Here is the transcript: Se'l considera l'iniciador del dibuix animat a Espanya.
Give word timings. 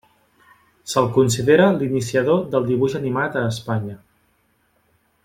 Se'l 0.93 1.09
considera 1.17 1.67
l'iniciador 1.81 2.41
del 2.55 2.65
dibuix 2.71 2.97
animat 3.01 3.39
a 3.43 3.47
Espanya. 3.53 3.95